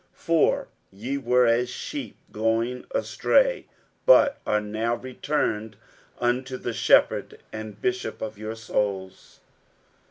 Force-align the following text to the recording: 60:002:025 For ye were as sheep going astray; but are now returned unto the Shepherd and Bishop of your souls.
60:002:025 0.15 0.19
For 0.25 0.67
ye 0.91 1.17
were 1.19 1.45
as 1.45 1.69
sheep 1.69 2.17
going 2.31 2.85
astray; 2.89 3.67
but 4.07 4.39
are 4.47 4.59
now 4.59 4.95
returned 4.95 5.75
unto 6.17 6.57
the 6.57 6.73
Shepherd 6.73 7.37
and 7.53 7.79
Bishop 7.79 8.19
of 8.19 8.35
your 8.35 8.55
souls. 8.55 9.41